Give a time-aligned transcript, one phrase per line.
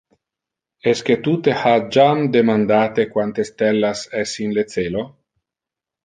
[0.91, 5.05] Esque tu te ha jam demandate quante stellas es in le celo?